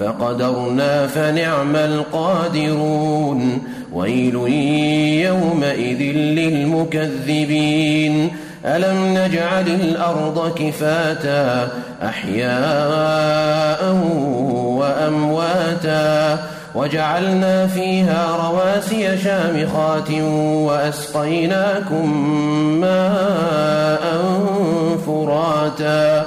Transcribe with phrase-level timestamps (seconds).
[0.00, 3.62] فقدرنا فنعم القادرون.
[3.92, 4.34] ويل
[5.24, 8.30] يومئذ للمكذبين.
[8.64, 11.68] ألم نجعل الأرض كفاتا
[12.02, 13.94] أحياء
[14.78, 16.38] وأمواتا
[16.74, 20.10] وجعلنا فيها رواسي شامخات
[20.66, 22.06] وأسقيناكم
[22.80, 24.04] ماء
[25.06, 26.26] فراتا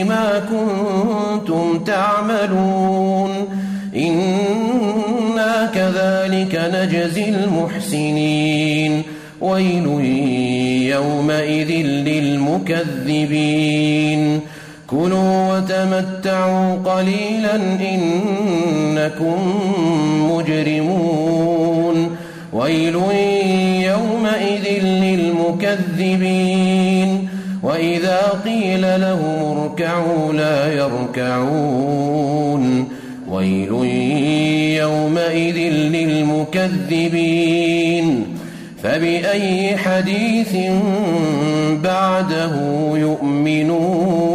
[0.00, 3.30] بما كنتم تعملون.
[3.96, 9.02] إنا كذلك نجزي المحسنين.
[9.40, 9.86] ويل
[10.90, 14.40] يومئذ للمكذبين.
[14.86, 17.56] كلوا وتمتعوا قليلا
[17.94, 19.38] إنكم
[20.32, 22.16] مجرمون.
[22.52, 22.96] ويل
[23.84, 27.28] يومئذ للمكذبين.
[27.62, 32.20] وإذا قيل لهم اركعوا لا يركعون.
[33.30, 33.72] ويل
[34.80, 37.26] يومئذ للمكذبين.
[38.82, 40.56] فبأي حديث
[41.82, 42.52] بعده
[42.94, 44.29] يؤمنون؟